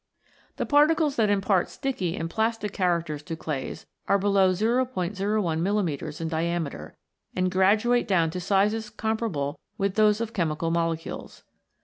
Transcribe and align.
The 0.55 0.65
particles 0.65 1.15
that 1.17 1.29
impart 1.29 1.69
sticky 1.69 2.15
and 2.17 2.27
plastic 2.27 2.71
characters 2.73 3.21
to 3.21 3.35
clays 3.35 3.85
are 4.07 4.17
below 4.17 4.45
O'Ol 4.49 4.55
mm. 4.55 6.19
in 6.21 6.27
diameter, 6.27 6.97
and 7.35 7.51
graduate 7.51 8.07
down 8.07 8.31
to 8.31 8.39
sizes 8.39 8.89
comparable 8.89 9.59
with 9.77 9.93
those 9.93 10.19
of 10.19 10.33
chemical 10.33 10.71
molecules. 10.71 11.43